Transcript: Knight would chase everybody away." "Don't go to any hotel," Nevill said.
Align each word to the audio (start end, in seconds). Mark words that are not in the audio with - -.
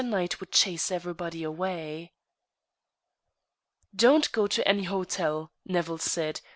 Knight 0.03 0.39
would 0.39 0.51
chase 0.51 0.89
everybody 0.89 1.43
away." 1.43 2.11
"Don't 3.95 4.31
go 4.31 4.47
to 4.47 4.67
any 4.67 4.85
hotel," 4.85 5.51
Nevill 5.63 5.99
said. 5.99 6.41